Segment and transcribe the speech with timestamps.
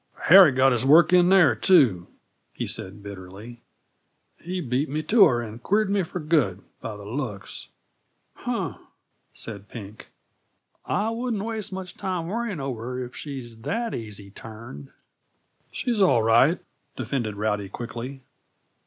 [0.29, 2.07] "Harry got his work in there, too,"
[2.53, 3.61] he said bitterly.
[4.39, 7.67] "He beat me to her and queered me for good, by the looks."
[8.33, 8.79] "Huh!"
[9.31, 10.07] said Pink.
[10.87, 14.89] "I wouldn't waste much time worrying over her, if she's that easy turned."
[15.71, 16.59] "She's all right,"
[16.97, 18.21] defended Rowdy quickly.